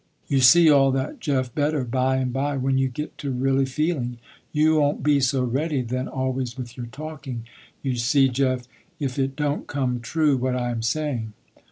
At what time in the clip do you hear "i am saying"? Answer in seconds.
10.55-11.33